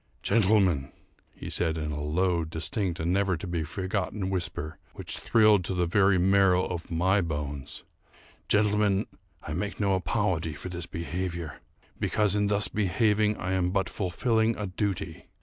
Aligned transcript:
"Gentlemen," 0.23 0.91
he 1.31 1.47
said, 1.51 1.77
in 1.77 1.91
a 1.91 2.01
low, 2.01 2.43
distinct, 2.43 2.99
and 2.99 3.13
never 3.13 3.37
to 3.37 3.45
be 3.45 3.61
forgotten 3.63 4.31
whisper 4.31 4.79
which 4.93 5.19
thrilled 5.19 5.63
to 5.65 5.75
the 5.75 5.85
very 5.85 6.17
marrow 6.17 6.65
of 6.65 6.89
my 6.89 7.21
bones, 7.21 7.83
"Gentlemen, 8.49 9.05
I 9.43 9.53
make 9.53 9.79
no 9.79 9.93
apology 9.93 10.53
for 10.55 10.69
this 10.69 10.87
behaviour, 10.87 11.59
because 11.99 12.33
in 12.33 12.47
thus 12.47 12.67
behaving, 12.67 13.37
I 13.37 13.51
am 13.51 13.69
but 13.69 13.89
fulfilling 13.89 14.57
a 14.57 14.65
duty. 14.65 15.27